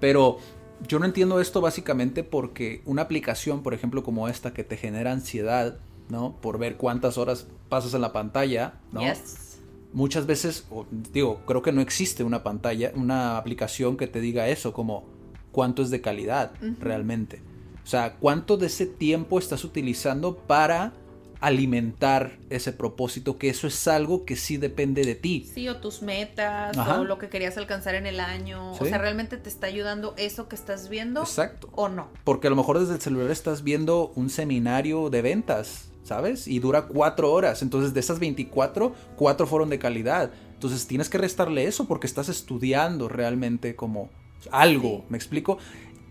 Pero 0.00 0.38
yo 0.86 0.98
no 0.98 1.06
entiendo 1.06 1.40
esto 1.40 1.60
básicamente 1.60 2.24
porque 2.24 2.82
una 2.84 3.02
aplicación, 3.02 3.62
por 3.62 3.74
ejemplo, 3.74 4.02
como 4.02 4.28
esta 4.28 4.52
que 4.52 4.64
te 4.64 4.76
genera 4.76 5.12
ansiedad, 5.12 5.78
¿no? 6.08 6.36
Por 6.40 6.58
ver 6.58 6.76
cuántas 6.76 7.16
horas 7.16 7.46
pasas 7.68 7.94
en 7.94 8.02
la 8.02 8.12
pantalla, 8.12 8.74
¿no? 8.92 9.00
Yes. 9.00 9.53
Muchas 9.94 10.26
veces, 10.26 10.66
digo, 11.12 11.40
creo 11.46 11.62
que 11.62 11.72
no 11.72 11.80
existe 11.80 12.24
una 12.24 12.42
pantalla, 12.42 12.92
una 12.94 13.38
aplicación 13.38 13.96
que 13.96 14.06
te 14.06 14.20
diga 14.20 14.48
eso, 14.48 14.72
como 14.72 15.04
cuánto 15.52 15.82
es 15.82 15.90
de 15.90 16.00
calidad 16.00 16.52
realmente. 16.80 17.40
O 17.84 17.86
sea, 17.86 18.16
cuánto 18.16 18.56
de 18.56 18.66
ese 18.66 18.86
tiempo 18.86 19.38
estás 19.38 19.64
utilizando 19.64 20.36
para 20.36 20.92
alimentar 21.40 22.38
ese 22.48 22.72
propósito, 22.72 23.36
que 23.38 23.50
eso 23.50 23.66
es 23.66 23.86
algo 23.86 24.24
que 24.24 24.34
sí 24.34 24.56
depende 24.56 25.04
de 25.04 25.14
ti. 25.14 25.48
Sí, 25.52 25.68
o 25.68 25.76
tus 25.76 26.00
metas, 26.02 26.76
Ajá. 26.76 27.00
o 27.00 27.04
lo 27.04 27.18
que 27.18 27.28
querías 27.28 27.58
alcanzar 27.58 27.94
en 27.94 28.06
el 28.06 28.18
año. 28.18 28.72
O 28.72 28.84
sea, 28.84 28.98
¿realmente 28.98 29.36
te 29.36 29.48
está 29.48 29.66
ayudando 29.66 30.14
eso 30.16 30.48
que 30.48 30.56
estás 30.56 30.88
viendo? 30.88 31.20
Exacto. 31.20 31.68
¿O 31.74 31.88
no? 31.88 32.08
Porque 32.24 32.46
a 32.46 32.50
lo 32.50 32.56
mejor 32.56 32.80
desde 32.80 32.94
el 32.94 33.00
celular 33.00 33.30
estás 33.30 33.62
viendo 33.62 34.12
un 34.16 34.30
seminario 34.30 35.10
de 35.10 35.22
ventas, 35.22 35.90
¿sabes? 36.04 36.46
Y 36.46 36.60
dura 36.60 36.82
cuatro 36.82 37.32
horas. 37.32 37.62
Entonces 37.62 37.92
de 37.92 38.00
esas 38.00 38.20
24, 38.20 38.94
cuatro 39.16 39.46
fueron 39.46 39.70
de 39.70 39.78
calidad. 39.78 40.30
Entonces 40.52 40.86
tienes 40.86 41.08
que 41.08 41.18
restarle 41.18 41.64
eso 41.64 41.86
porque 41.86 42.06
estás 42.06 42.28
estudiando 42.28 43.08
realmente 43.08 43.74
como 43.74 44.10
algo. 44.52 45.04
¿Me 45.08 45.16
explico? 45.16 45.58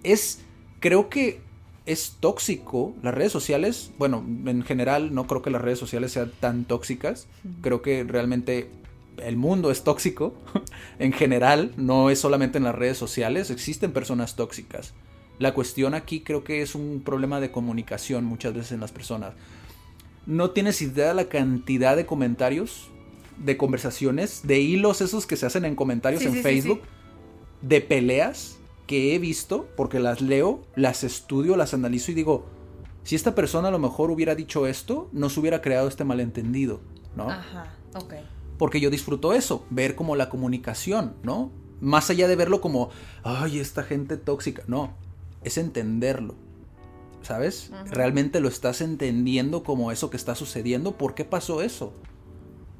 Es, 0.03 0.41
creo 0.79 1.09
que 1.09 1.41
es 1.85 2.17
tóxico. 2.19 2.93
Las 3.01 3.13
redes 3.13 3.31
sociales, 3.31 3.91
bueno, 3.97 4.25
en 4.45 4.63
general 4.63 5.13
no 5.13 5.27
creo 5.27 5.41
que 5.41 5.49
las 5.49 5.61
redes 5.61 5.79
sociales 5.79 6.11
sean 6.11 6.31
tan 6.39 6.65
tóxicas. 6.65 7.27
Creo 7.61 7.81
que 7.81 8.03
realmente 8.03 8.69
el 9.17 9.37
mundo 9.37 9.71
es 9.71 9.83
tóxico. 9.83 10.33
en 10.99 11.13
general, 11.13 11.73
no 11.77 12.09
es 12.09 12.19
solamente 12.19 12.57
en 12.57 12.63
las 12.63 12.75
redes 12.75 12.97
sociales. 12.97 13.49
Existen 13.49 13.91
personas 13.91 14.35
tóxicas. 14.35 14.93
La 15.39 15.53
cuestión 15.53 15.93
aquí 15.95 16.21
creo 16.21 16.43
que 16.43 16.61
es 16.61 16.75
un 16.75 17.01
problema 17.03 17.39
de 17.39 17.51
comunicación 17.51 18.23
muchas 18.23 18.53
veces 18.53 18.71
en 18.73 18.79
las 18.79 18.91
personas. 18.91 19.33
No 20.25 20.51
tienes 20.51 20.81
idea 20.81 21.09
de 21.09 21.13
la 21.13 21.25
cantidad 21.25 21.95
de 21.95 22.05
comentarios, 22.05 22.89
de 23.37 23.57
conversaciones, 23.57 24.41
de 24.43 24.59
hilos 24.59 25.01
esos 25.01 25.25
que 25.25 25.35
se 25.35 25.45
hacen 25.45 25.65
en 25.65 25.75
comentarios 25.75 26.21
Sí, 26.21 26.27
en 26.27 26.33
sí, 26.33 26.39
sí, 26.39 26.43
Facebook, 26.43 26.81
de 27.61 27.81
peleas 27.81 28.57
que 28.87 29.15
he 29.15 29.19
visto, 29.19 29.67
porque 29.75 29.99
las 29.99 30.21
leo, 30.21 30.63
las 30.75 31.03
estudio, 31.03 31.55
las 31.55 31.73
analizo 31.73 32.11
y 32.11 32.15
digo, 32.15 32.45
si 33.03 33.15
esta 33.15 33.35
persona 33.35 33.67
a 33.67 33.71
lo 33.71 33.79
mejor 33.79 34.11
hubiera 34.11 34.35
dicho 34.35 34.67
esto, 34.67 35.09
no 35.11 35.29
se 35.29 35.39
hubiera 35.39 35.61
creado 35.61 35.87
este 35.87 36.03
malentendido, 36.03 36.81
¿no? 37.15 37.29
Ajá, 37.29 37.73
ok. 37.95 38.13
Porque 38.57 38.79
yo 38.79 38.89
disfruto 38.89 39.33
eso, 39.33 39.65
ver 39.69 39.95
como 39.95 40.15
la 40.15 40.29
comunicación, 40.29 41.15
¿no? 41.23 41.51
Más 41.81 42.09
allá 42.09 42.27
de 42.27 42.35
verlo 42.35 42.61
como, 42.61 42.89
ay, 43.23 43.59
esta 43.59 43.83
gente 43.83 44.15
tóxica, 44.15 44.63
no, 44.67 44.93
es 45.43 45.57
entenderlo, 45.57 46.35
¿sabes? 47.23 47.71
Realmente 47.89 48.39
lo 48.39 48.47
estás 48.49 48.81
entendiendo 48.81 49.63
como 49.63 49.91
eso 49.91 50.09
que 50.09 50.17
está 50.17 50.35
sucediendo, 50.35 50.97
¿por 50.97 51.15
qué 51.15 51.25
pasó 51.25 51.61
eso? 51.61 51.93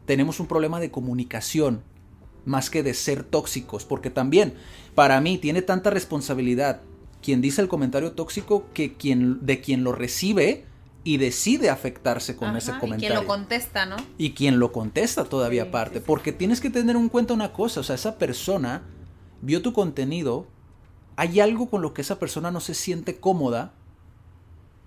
Tenemos 0.06 0.40
un 0.40 0.48
problema 0.48 0.80
de 0.80 0.92
comunicación, 0.92 1.84
más 2.46 2.70
que 2.70 2.84
de 2.84 2.94
ser 2.94 3.24
tóxicos, 3.24 3.86
porque 3.86 4.10
también, 4.10 4.56
para 4.96 5.20
mí, 5.22 5.38
tiene 5.38 5.62
tanta 5.62 5.90
responsabilidad 5.90 6.82
quien 7.22 7.42
dice 7.42 7.62
el 7.62 7.70
comentario 7.70 8.12
tóxico 8.12 8.68
que 8.74 8.96
quien, 8.96 9.46
de 9.46 9.62
quien 9.62 9.84
lo 9.86 9.94
recibe 9.94 10.66
y 11.06 11.18
decide 11.18 11.70
afectarse 11.70 12.36
con 12.36 12.50
Ajá, 12.50 12.58
ese 12.58 12.72
Y 12.72 12.80
comentario 12.80 13.00
quien 13.00 13.14
lo 13.14 13.26
contesta, 13.26 13.86
¿no? 13.86 13.96
y 14.18 14.34
quien 14.34 14.60
lo 14.60 14.72
contesta 14.74 15.26
todavía 15.26 15.64
Sí, 15.64 15.70
aparte. 15.70 16.00
sí, 16.00 16.06
sí. 16.06 16.06
Porque 16.06 16.34
tienes 16.34 16.60
que 16.62 16.70
tener 16.70 16.96
en 16.98 17.10
cuenta 17.10 17.34
una 17.34 17.54
cosa, 17.54 17.80
o 17.80 17.84
sea, 17.84 17.96
esa 17.96 18.18
persona 18.18 18.84
vio 19.42 19.62
tu 19.62 19.74
contenido, 19.74 20.48
hay 21.16 21.40
algo 21.40 21.70
con 21.70 21.82
lo 21.82 21.94
que 21.94 22.02
esa 22.02 22.20
persona 22.20 22.52
no 22.52 22.60
se 22.60 22.74
siente 22.74 23.20
cómoda 23.20 23.74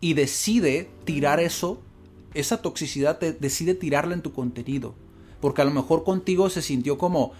y 0.00 0.14
decide 0.14 0.88
tirar 1.04 1.40
eso, 1.40 1.80
esa 2.34 2.60
toxicidad, 2.62 3.18
te- 3.18 3.32
decide 3.32 3.74
tirarla 3.74 4.14
en 4.14 4.22
tu 4.22 4.32
contenido. 4.32 4.94
Porque 5.40 5.62
a 5.62 5.64
lo 5.64 5.70
mejor 5.70 6.04
contigo 6.04 6.48
se 6.50 6.62
sintió 6.62 6.98
como, 6.98 7.32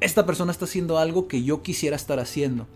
esta 0.00 0.24
persona 0.26 0.52
está 0.52 0.64
haciendo 0.64 0.98
algo 0.98 1.28
que 1.28 1.42
yo 1.42 1.62
quisiera 1.62 1.96
estar 1.96 2.18
haciendo. 2.18 2.66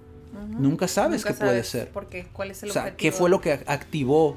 Nunca 0.58 0.88
sabes 0.88 1.22
Nunca 1.24 1.34
qué 1.38 1.44
puede 1.44 1.64
ser. 1.64 1.90
¿Por 1.90 2.06
qué? 2.08 2.26
¿Cuál 2.32 2.50
es 2.50 2.62
el 2.62 2.70
O 2.70 2.72
sea, 2.72 2.82
objetivo? 2.82 2.98
¿qué 2.98 3.12
fue 3.12 3.30
lo 3.30 3.40
que 3.40 3.52
activó 3.52 4.36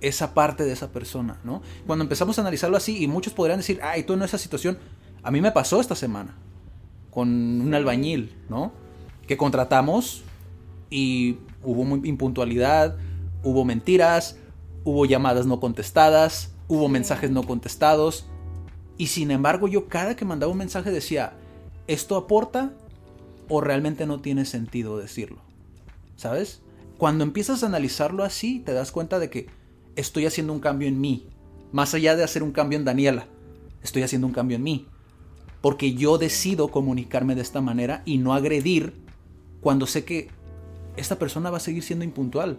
esa 0.00 0.34
parte 0.34 0.64
de 0.64 0.72
esa 0.72 0.90
persona, 0.90 1.38
no? 1.44 1.62
Cuando 1.86 2.02
empezamos 2.02 2.36
a 2.38 2.40
analizarlo 2.42 2.76
así, 2.76 3.02
y 3.02 3.06
muchos 3.06 3.32
podrían 3.32 3.58
decir, 3.60 3.78
ay, 3.82 4.02
tú 4.02 4.14
en 4.14 4.22
esa 4.22 4.36
situación, 4.36 4.78
a 5.22 5.30
mí 5.30 5.40
me 5.40 5.52
pasó 5.52 5.80
esta 5.80 5.94
semana 5.94 6.34
con 7.10 7.28
un 7.28 7.72
albañil, 7.74 8.34
¿no? 8.48 8.72
Que 9.28 9.36
contratamos 9.36 10.22
y 10.90 11.36
hubo 11.62 11.84
muy- 11.84 12.06
impuntualidad, 12.08 12.96
hubo 13.42 13.64
mentiras, 13.64 14.36
hubo 14.84 15.04
llamadas 15.06 15.46
no 15.46 15.60
contestadas, 15.60 16.52
hubo 16.68 16.88
mensajes 16.88 17.30
no 17.30 17.42
contestados, 17.44 18.26
y 18.98 19.08
sin 19.08 19.30
embargo 19.30 19.68
yo 19.68 19.88
cada 19.88 20.16
que 20.16 20.24
mandaba 20.24 20.52
un 20.52 20.58
mensaje 20.58 20.90
decía, 20.90 21.34
¿esto 21.86 22.16
aporta 22.16 22.72
o 23.48 23.60
realmente 23.60 24.06
no 24.06 24.20
tiene 24.20 24.44
sentido 24.44 24.98
decirlo? 24.98 25.40
¿Sabes? 26.16 26.62
Cuando 26.98 27.24
empiezas 27.24 27.62
a 27.62 27.66
analizarlo 27.66 28.22
así, 28.22 28.60
te 28.60 28.72
das 28.72 28.92
cuenta 28.92 29.18
de 29.18 29.28
que 29.28 29.48
estoy 29.96 30.26
haciendo 30.26 30.52
un 30.52 30.60
cambio 30.60 30.88
en 30.88 31.00
mí. 31.00 31.26
Más 31.72 31.94
allá 31.94 32.14
de 32.16 32.22
hacer 32.22 32.42
un 32.42 32.52
cambio 32.52 32.78
en 32.78 32.84
Daniela, 32.84 33.26
estoy 33.82 34.02
haciendo 34.02 34.26
un 34.26 34.32
cambio 34.32 34.56
en 34.56 34.62
mí. 34.62 34.86
porque 35.62 35.94
yo 35.94 36.18
decido 36.18 36.68
comunicarme 36.68 37.34
de 37.34 37.40
esta 37.40 37.62
manera 37.62 38.02
y 38.04 38.18
no 38.18 38.34
agredir 38.34 38.92
cuando 39.62 39.86
sé 39.86 40.04
que 40.04 40.28
esta 40.96 41.18
persona 41.18 41.50
va 41.50 41.56
a 41.56 41.60
seguir 41.60 41.84
siendo 41.84 42.04
impuntual 42.04 42.58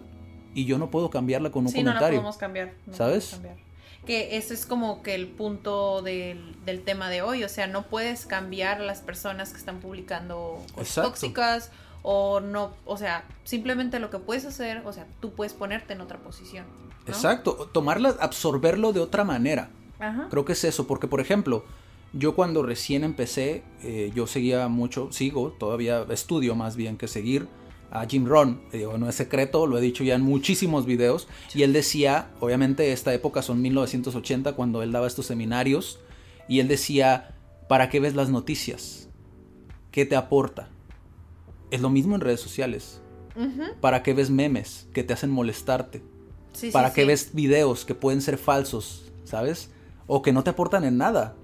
y 0.54 0.64
yo 0.64 0.78
no 0.78 0.90
puedo 0.90 1.10
cambiarla 1.10 1.50
con 1.50 1.64
un 1.66 1.72
Sí, 1.72 1.78
no 1.82 1.90
la 1.90 1.92
comentario. 1.94 2.18
podemos 2.20 2.36
cambiar. 2.36 2.72
no 2.86 2.94
¿Sabes? 2.94 3.26
podemos 3.30 3.48
cambiar. 3.48 3.74
Que 4.06 4.36
eso 4.36 4.52
es 4.52 4.66
como 4.66 5.02
que 5.02 5.14
el 5.14 5.26
punto 5.28 6.02
del, 6.02 6.54
del 6.66 6.82
tema 6.82 7.08
de 7.08 7.22
hoy. 7.22 7.42
O 7.42 7.48
sea, 7.48 7.66
no 7.66 7.84
puedes 7.84 8.26
cambiar 8.26 8.80
las 8.80 9.00
personas 9.00 9.50
que 9.52 9.58
están 9.58 9.80
publicando 9.80 10.60
cosas 10.74 11.06
tóxicas 11.06 11.70
o 12.02 12.40
no. 12.40 12.72
O 12.84 12.98
sea, 12.98 13.24
simplemente 13.44 13.98
lo 14.00 14.10
que 14.10 14.18
puedes 14.18 14.44
hacer, 14.44 14.82
o 14.86 14.92
sea, 14.92 15.06
tú 15.20 15.32
puedes 15.32 15.54
ponerte 15.54 15.94
en 15.94 16.02
otra 16.02 16.18
posición. 16.18 16.66
¿no? 17.06 17.12
Exacto, 17.12 17.70
tomarla, 17.72 18.14
absorberlo 18.20 18.92
de 18.92 19.00
otra 19.00 19.24
manera. 19.24 19.70
Ajá. 19.98 20.26
Creo 20.30 20.44
que 20.44 20.52
es 20.52 20.64
eso, 20.64 20.86
porque 20.86 21.06
por 21.06 21.20
ejemplo, 21.20 21.64
yo 22.12 22.34
cuando 22.34 22.62
recién 22.62 23.04
empecé, 23.04 23.62
eh, 23.82 24.12
yo 24.14 24.26
seguía 24.26 24.68
mucho, 24.68 25.10
sigo, 25.12 25.50
todavía 25.52 26.04
estudio 26.10 26.54
más 26.54 26.76
bien 26.76 26.98
que 26.98 27.08
seguir 27.08 27.48
a 27.94 28.06
Jim 28.06 28.26
Rohn. 28.26 28.60
Eh, 28.72 28.78
Digo, 28.78 28.98
no 28.98 29.08
es 29.08 29.14
secreto, 29.14 29.66
lo 29.66 29.78
he 29.78 29.80
dicho 29.80 30.04
ya 30.04 30.14
en 30.16 30.22
muchísimos 30.22 30.84
videos. 30.84 31.28
Y 31.54 31.62
él 31.62 31.72
decía, 31.72 32.30
obviamente 32.40 32.92
esta 32.92 33.14
época 33.14 33.40
son 33.40 33.62
1980 33.62 34.52
cuando 34.52 34.82
él 34.82 34.92
daba 34.92 35.06
estos 35.06 35.26
seminarios. 35.26 36.00
Y 36.48 36.60
él 36.60 36.68
decía, 36.68 37.34
¿para 37.68 37.88
qué 37.88 38.00
ves 38.00 38.14
las 38.14 38.28
noticias? 38.28 39.08
¿Qué 39.90 40.04
te 40.04 40.16
aporta? 40.16 40.68
Es 41.70 41.80
lo 41.80 41.88
mismo 41.88 42.14
en 42.14 42.20
redes 42.20 42.40
sociales. 42.40 43.00
¿Para 43.80 44.02
qué 44.02 44.14
ves 44.14 44.30
memes 44.30 44.86
que 44.92 45.02
te 45.02 45.12
hacen 45.12 45.30
molestarte? 45.30 46.02
Sí, 46.52 46.66
sí, 46.68 46.70
¿Para 46.70 46.92
qué 46.92 47.02
sí. 47.02 47.06
ves 47.08 47.30
videos 47.32 47.84
que 47.84 47.94
pueden 47.96 48.20
ser 48.20 48.38
falsos, 48.38 49.10
¿sabes? 49.24 49.70
O 50.06 50.22
que 50.22 50.32
no 50.32 50.44
te 50.44 50.50
aportan 50.50 50.84
en 50.84 50.98
nada. 50.98 51.34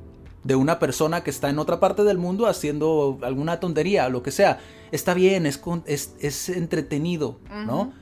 De 0.44 0.54
una 0.54 0.78
persona 0.78 1.23
que 1.23 1.30
está 1.30 1.50
en 1.50 1.59
otra 1.59 1.80
parte 1.80 2.02
del 2.02 2.16
mundo 2.18 2.47
haciendo 2.47 3.18
alguna 3.23 3.61
tontería, 3.61 4.09
lo 4.09 4.23
que 4.23 4.30
sea. 4.30 4.59
Está 4.90 5.12
bien, 5.14 5.44
es, 5.47 5.59
con- 5.59 5.82
es, 5.87 6.14
es 6.20 6.49
entretenido, 6.49 7.38
¿no? 7.66 7.92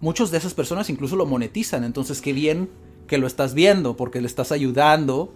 Muchos 0.00 0.30
de 0.30 0.38
esas 0.38 0.54
personas 0.54 0.90
incluso 0.90 1.16
lo 1.16 1.26
monetizan, 1.26 1.84
entonces 1.84 2.20
qué 2.20 2.32
bien 2.32 2.70
que 3.06 3.18
lo 3.18 3.26
estás 3.26 3.54
viendo 3.54 3.96
porque 3.96 4.20
le 4.20 4.26
estás 4.26 4.52
ayudando 4.52 5.34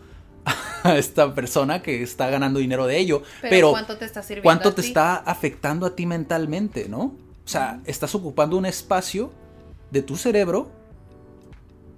a 0.84 0.96
esta 0.96 1.34
persona 1.34 1.82
que 1.82 2.02
está 2.02 2.30
ganando 2.30 2.60
dinero 2.60 2.86
de 2.86 2.98
ello. 2.98 3.22
Pero, 3.42 3.50
Pero, 3.50 3.70
¿cuánto 3.72 3.96
te 3.98 4.04
está 4.04 4.22
sirviendo? 4.22 4.44
¿cuánto 4.44 4.68
a 4.70 4.74
te 4.74 4.82
ti? 4.82 4.88
está 4.88 5.16
afectando 5.16 5.84
a 5.86 5.96
ti 5.96 6.06
mentalmente, 6.06 6.88
no? 6.88 7.02
O 7.44 7.48
sea, 7.48 7.80
estás 7.86 8.14
ocupando 8.14 8.56
un 8.56 8.66
espacio 8.66 9.32
de 9.90 10.02
tu 10.02 10.16
cerebro 10.16 10.70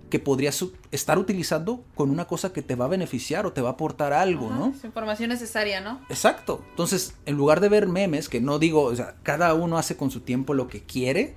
que 0.09 0.19
podrías 0.19 0.65
estar 0.91 1.19
utilizando 1.19 1.85
con 1.95 2.11
una 2.11 2.27
cosa 2.27 2.53
que 2.53 2.63
te 2.63 2.75
va 2.75 2.87
a 2.87 2.89
beneficiar 2.89 3.47
o 3.47 3.53
te 3.53 3.61
va 3.61 3.71
a 3.71 3.73
aportar 3.73 4.13
algo, 4.13 4.47
Ajá, 4.47 4.59
¿no? 4.59 4.73
Es 4.77 4.85
información 4.85 5.31
necesaria, 5.31 5.81
¿no? 5.81 6.01
Exacto. 6.09 6.63
Entonces, 6.71 7.15
en 7.27 7.37
lugar 7.37 7.61
de 7.61 7.69
ver 7.69 7.87
memes, 7.87 8.29
que 8.29 8.41
no 8.41 8.59
digo, 8.59 8.85
o 8.85 8.97
sea, 8.97 9.15
cada 9.23 9.55
uno 9.55 9.79
hace 9.79 9.97
con 9.97 10.11
su 10.11 10.21
tiempo 10.21 10.55
lo 10.55 10.69
que 10.69 10.83
quiere, 10.83 11.35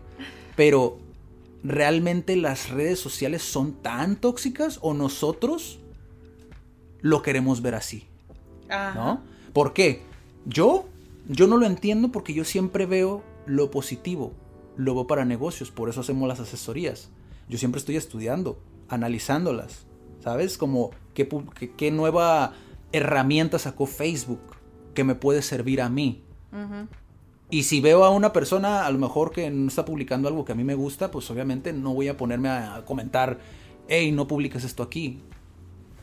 pero 0.55 0.97
¿realmente 1.63 2.35
las 2.35 2.69
redes 2.69 2.99
sociales 2.99 3.41
son 3.41 3.73
tan 3.73 4.15
tóxicas 4.15 4.79
o 4.81 4.93
nosotros 4.93 5.79
lo 7.01 7.21
queremos 7.21 7.61
ver 7.61 7.75
así? 7.75 8.07
Ajá. 8.69 8.93
¿no? 8.95 9.21
¿Por 9.53 9.73
qué? 9.73 10.01
Yo, 10.45 10.85
yo 11.27 11.47
no 11.47 11.57
lo 11.57 11.65
entiendo 11.65 12.11
porque 12.11 12.33
yo 12.33 12.45
siempre 12.45 12.85
veo 12.85 13.23
lo 13.45 13.69
positivo, 13.69 14.33
lo 14.77 14.95
veo 14.95 15.07
para 15.07 15.25
negocios, 15.25 15.71
por 15.71 15.89
eso 15.89 16.01
hacemos 16.01 16.27
las 16.27 16.39
asesorías. 16.39 17.09
Yo 17.51 17.57
siempre 17.59 17.77
estoy 17.79 17.97
estudiando, 17.97 18.57
analizándolas, 18.87 19.85
¿sabes? 20.23 20.57
Como 20.57 20.91
qué, 21.13 21.27
pu- 21.29 21.47
qué, 21.53 21.71
qué 21.71 21.91
nueva 21.91 22.53
herramienta 22.93 23.59
sacó 23.59 23.85
Facebook 23.85 24.39
que 24.95 25.03
me 25.03 25.15
puede 25.15 25.41
servir 25.41 25.81
a 25.81 25.89
mí. 25.89 26.23
Y 27.49 27.63
si 27.63 27.81
veo 27.81 28.05
a 28.05 28.09
una 28.09 28.31
persona 28.31 28.85
a 28.85 28.91
lo 28.91 28.97
mejor 28.97 29.31
que 29.31 29.49
no 29.49 29.67
está 29.67 29.83
publicando 29.83 30.29
algo 30.29 30.45
que 30.45 30.53
a 30.53 30.55
mí 30.55 30.63
me 30.63 30.75
gusta, 30.75 31.11
pues 31.11 31.29
obviamente 31.29 31.73
no 31.73 31.93
voy 31.93 32.07
a 32.07 32.15
ponerme 32.15 32.47
a, 32.47 32.75
a 32.75 32.85
comentar, 32.85 33.39
hey, 33.89 34.13
no 34.13 34.27
publiques 34.27 34.63
esto 34.63 34.81
aquí. 34.83 35.19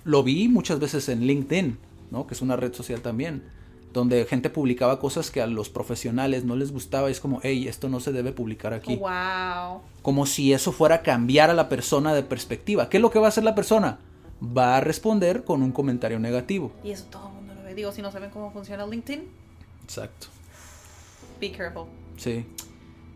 Lo 0.05 0.23
vi 0.23 0.49
muchas 0.49 0.79
veces 0.79 1.09
en 1.09 1.27
LinkedIn, 1.27 1.79
¿no? 2.11 2.27
Que 2.27 2.35
es 2.35 2.43
una 2.43 2.57
red 2.57 2.75
social 2.75 3.01
también, 3.01 3.45
donde 3.93 4.25
gente 4.27 4.51
publicaba 4.51 5.01
cosas 5.01 5.31
que 5.31 5.41
a 5.41 5.47
los 5.47 5.69
profesionales 5.71 6.45
no 6.45 6.57
les 6.57 6.73
gustaba. 6.73 7.09
y 7.09 7.13
es 7.13 7.21
como, 7.21 7.41
hey, 7.43 7.69
esto 7.69 7.89
no 7.89 8.01
se 8.01 8.13
debe 8.13 8.33
publicar 8.33 8.75
aquí. 8.75 8.97
Wow. 8.97 9.81
Como 10.03 10.27
si 10.27 10.53
eso 10.53 10.73
fuera 10.73 10.97
a 10.97 11.03
cambiar 11.03 11.51
a 11.51 11.55
la 11.55 11.69
persona 11.69 12.15
de 12.15 12.23
perspectiva. 12.23 12.89
¿Qué 12.89 12.99
es 12.99 13.03
lo 13.03 13.11
que 13.11 13.19
va 13.19 13.27
a 13.27 13.29
hacer 13.29 13.45
la 13.45 13.55
persona? 13.55 13.99
Va 14.43 14.77
a 14.77 14.81
responder 14.81 15.45
con 15.45 15.63
un 15.63 15.73
comentario 15.73 16.19
negativo. 16.19 16.73
Y 16.85 16.91
eso 16.91 17.07
todo 17.11 17.29
el 17.29 17.35
mundo 17.35 17.55
lo 17.55 17.63
ve. 17.63 17.75
Digo, 17.75 17.91
si 17.93 18.03
no 18.03 18.13
saben 18.13 18.31
cómo 18.31 18.53
funciona 18.53 18.87
LinkedIn, 18.87 19.25
Exacto. 19.85 20.29
be 21.41 21.51
careful. 21.51 21.87
Sí. 22.17 22.45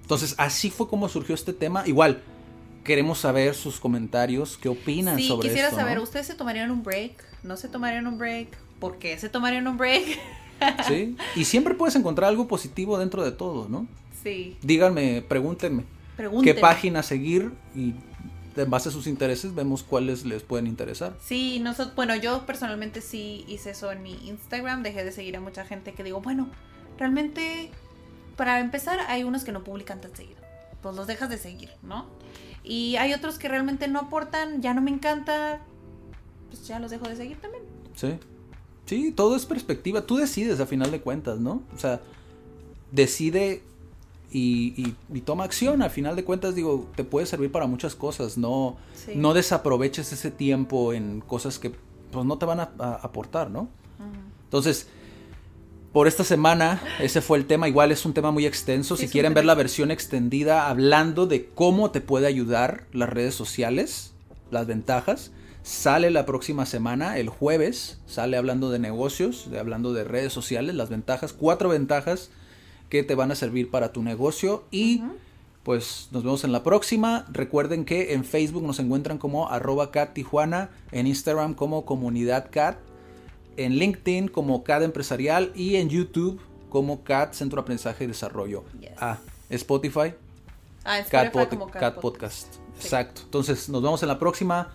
Entonces, 0.01 0.35
así 0.39 0.71
fue 0.71 0.89
como 0.89 1.09
surgió 1.09 1.35
este 1.35 1.53
tema. 1.53 1.85
Igual, 1.87 2.23
queremos 2.83 3.19
saber 3.19 3.55
sus 3.55 3.79
comentarios, 3.79 4.57
qué 4.57 4.69
opinan 4.69 5.17
Sí, 5.17 5.29
sobre 5.29 5.49
quisiera 5.49 5.69
esto. 5.69 5.81
saber, 5.81 5.97
¿no? 5.99 6.03
¿ustedes 6.03 6.27
se 6.27 6.35
tomarían 6.35 6.71
un 6.71 6.83
break? 6.83 7.13
¿No 7.45 7.57
se 7.57 7.69
tomarían 7.69 8.07
un 8.07 8.19
break? 8.19 8.49
¿Por 8.81 8.99
qué 8.99 9.17
se 9.19 9.29
tomarían 9.29 9.67
un 9.69 9.77
break? 9.77 10.05
Sí. 10.87 11.17
Y 11.37 11.45
siempre 11.45 11.75
puedes 11.75 11.97
encontrar 11.97 12.29
algo 12.29 12.49
positivo 12.49 12.99
dentro 12.99 13.25
de 13.25 13.33
todo, 13.33 13.69
¿no? 13.69 13.87
sí. 14.23 14.57
Díganme, 14.63 15.23
pregúntenme. 15.23 15.85
Pregúntenme. 16.17 16.55
¿Qué 16.55 16.61
página 16.61 17.03
seguir? 17.03 17.53
Y 17.75 17.95
en 18.57 18.71
base 18.71 18.89
a 18.91 18.93
sus 18.93 19.07
intereses 19.07 19.55
vemos 19.55 19.83
cuáles 19.83 20.25
les 20.25 20.43
pueden 20.43 20.67
interesar. 20.67 21.15
Sí, 21.25 21.59
nosotros, 21.61 21.95
bueno, 21.95 22.15
yo 22.17 22.45
personalmente 22.47 23.01
sí 23.01 23.45
hice 23.49 23.71
eso 23.71 23.91
en 23.93 24.03
mi 24.03 24.15
Instagram, 24.29 24.83
dejé 24.83 25.05
de 25.05 25.13
seguir 25.13 25.37
a 25.37 25.41
mucha 25.41 25.65
gente 25.65 25.93
que 25.93 26.05
digo, 26.05 26.21
bueno, 26.21 26.49
realmente, 26.99 27.71
para 28.37 28.61
empezar, 28.61 29.01
hay 29.09 29.25
unos 29.25 29.45
que 29.45 29.53
no 29.53 29.65
publican 29.65 30.01
tan 30.01 30.15
seguido, 30.15 30.41
pues 30.83 30.95
los 30.95 31.07
dejas 31.07 31.31
de 31.31 31.39
seguir, 31.39 31.71
¿no? 31.83 32.07
Y 32.63 32.97
hay 32.97 33.13
otros 33.13 33.39
que 33.39 33.49
realmente 33.49 33.89
no 33.89 33.99
aportan, 33.99 34.61
ya 34.63 34.75
no 34.75 34.83
me 34.83 34.91
encanta, 34.91 35.61
pues 36.51 36.67
ya 36.67 36.79
los 36.79 36.91
dejo 36.91 37.09
de 37.09 37.17
seguir 37.17 37.39
también. 37.39 37.65
Sí. 37.97 38.19
Sí, 38.87 39.13
todo 39.13 39.37
es 39.37 39.47
perspectiva. 39.47 40.03
Tú 40.07 40.17
decides 40.17 40.61
a 40.61 40.67
final 40.67 40.91
de 40.91 41.01
cuentas, 41.01 41.39
¿no? 41.39 41.63
O 41.75 41.79
sea, 41.79 42.01
decide 42.91 43.63
y, 44.31 44.75
y- 44.77 44.97
y 45.15 45.21
toma 45.21 45.45
acción. 45.45 45.83
Al 45.83 45.91
final 45.91 46.17
de 46.17 46.25
cuentas, 46.25 46.55
digo, 46.55 46.89
te 46.97 47.05
puede 47.05 47.27
servir 47.27 47.53
para 47.53 47.67
muchas 47.67 47.95
cosas. 47.95 48.37
No, 48.39 48.77
Sí. 48.95 49.13
no 49.15 49.35
desaproveches 49.35 50.13
ese 50.13 50.31
tiempo 50.31 50.93
en 50.93 51.21
cosas 51.21 51.59
que 51.59 51.73
pues, 52.11 52.27
no 52.27 52.39
te 52.39 52.47
van 52.47 52.61
a, 52.61 52.71
a 52.79 52.95
aportar, 52.95 53.51
¿no? 53.51 53.69
Entonces, 54.45 54.87
por 55.93 56.09
esta 56.09 56.25
semana, 56.25 56.83
ese 57.01 57.21
fue 57.23 57.39
el 57.39 57.47
tema. 57.47 57.69
Igual 57.69 57.93
es 57.93 58.05
un 58.05 58.13
tema 58.15 58.31
muy 58.31 58.45
extenso. 58.47 58.97
Sí, 58.97 59.07
si 59.07 59.13
quieren 59.13 59.33
ver 59.35 59.45
la 59.45 59.55
versión 59.55 59.91
extendida 59.91 60.69
hablando 60.69 61.27
de 61.27 61.47
cómo 61.47 61.91
te 61.91 62.01
puede 62.01 62.27
ayudar 62.27 62.87
las 62.93 63.09
redes 63.09 63.35
sociales, 63.35 64.13
las 64.51 64.67
ventajas, 64.67 65.31
sale 65.63 66.11
la 66.11 66.27
próxima 66.27 66.67
semana, 66.67 67.19
el 67.19 67.29
jueves, 67.29 67.99
sale 68.07 68.37
hablando 68.37 68.71
de 68.71 68.79
negocios, 68.79 69.51
de, 69.51 69.59
hablando 69.59 69.93
de 69.93 70.05
redes 70.05 70.33
sociales, 70.33 70.75
las 70.75 70.91
ventajas, 70.91 71.33
cuatro 71.33 71.69
ventajas 71.69 72.31
que 72.89 73.03
te 73.03 73.15
van 73.15 73.31
a 73.31 73.35
servir 73.35 73.71
para 73.71 73.93
tu 73.93 74.03
negocio 74.03 74.65
y 74.71 75.03
pues 75.63 76.09
nos 76.11 76.25
vemos 76.25 76.43
en 76.45 76.51
la 76.53 76.63
próxima. 76.65 77.25
Recuerden 77.31 77.85
que 77.85 78.15
en 78.15 78.25
Facebook 78.25 78.65
nos 78.65 78.81
encuentran 78.81 79.19
como 79.19 79.49
arroba 79.49 79.91
cat 79.93 80.13
Tijuana, 80.13 80.71
en 80.91 81.07
Instagram 81.07 81.55
como 81.55 81.85
comunidad 81.85 82.49
cat, 82.51 82.79
en 83.57 83.77
LinkedIn 83.77 84.29
como 84.29 84.65
CAD 84.65 84.83
Empresarial 84.83 85.53
y 85.55 85.77
en 85.77 85.89
YouTube 85.89 86.41
como 86.71 87.05
CAD 87.05 87.33
Centro 87.33 87.57
de 87.57 87.63
Aprendizaje 87.63 88.05
y 88.05 88.07
Desarrollo. 88.09 88.65
Yes. 88.81 88.91
Ah, 88.99 89.19
Spotify, 89.51 90.15
Ah, 90.85 90.99
Spotify 90.99 91.29
Pod- 91.33 91.49
como 91.51 91.67
CAD 91.71 91.81
Cat 91.81 92.01
Podcast. 92.01 92.55
Sí. 92.79 92.85
Exacto. 92.87 93.21
Entonces 93.25 93.69
nos 93.69 93.83
vemos 93.83 94.03
en 94.03 94.09
la 94.09 94.19
próxima. 94.19 94.75